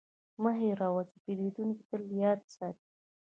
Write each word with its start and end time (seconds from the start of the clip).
مه 0.41 0.51
هېروه 0.61 1.01
چې 1.09 1.17
پیرودونکی 1.23 1.83
تل 1.89 2.03
یاد 2.23 2.39
ساتي. 2.55 2.87